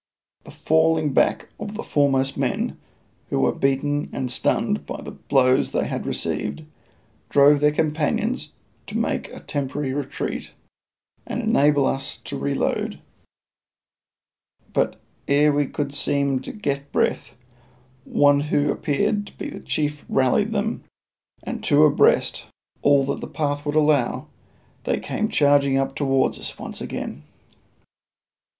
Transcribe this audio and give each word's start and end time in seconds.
The 0.45 0.49
falling 0.49 1.13
back 1.13 1.49
of 1.59 1.75
the 1.75 1.83
foremost 1.83 2.35
men, 2.35 2.75
who 3.29 3.37
were 3.37 3.51
beaten 3.53 4.09
and 4.11 4.31
stunned 4.31 4.87
by 4.87 4.99
the 4.99 5.11
blows 5.11 5.69
they 5.73 5.85
had 5.85 6.07
received, 6.07 6.63
drove 7.29 7.59
their 7.59 7.71
companions 7.71 8.53
to 8.87 8.97
make 8.97 9.29
a 9.31 9.41
temporary 9.41 9.93
retreat, 9.93 10.53
and 11.27 11.39
enabled 11.43 11.87
us 11.87 12.17
to 12.17 12.35
reload; 12.35 12.99
but 14.73 14.99
ere 15.27 15.53
we 15.53 15.67
could 15.67 15.93
seem 15.93 16.39
to 16.39 16.51
get 16.51 16.91
breath, 16.91 17.37
one 18.03 18.39
who 18.39 18.71
appeared 18.71 19.27
to 19.27 19.33
be 19.37 19.49
a 19.49 19.59
chief 19.59 20.03
rallied 20.09 20.49
them, 20.51 20.81
and 21.43 21.63
two 21.63 21.83
abreast, 21.83 22.47
all 22.81 23.05
that 23.05 23.19
the 23.21 23.27
path 23.27 23.67
would 23.67 23.75
allow, 23.75 24.25
they 24.85 24.99
came 24.99 25.29
charging 25.29 25.77
up 25.77 25.95
towards 25.95 26.39
us 26.39 26.57
once 26.57 26.81
again. 26.81 27.21